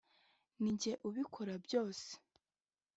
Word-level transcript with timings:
Nijye 0.61 0.91
ubikora 1.07 1.53
byose 1.65 2.09